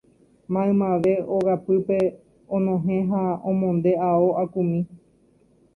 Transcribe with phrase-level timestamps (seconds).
[0.53, 1.97] Maymave ogapýpe
[2.55, 4.79] onohẽ ha omonde ao akumi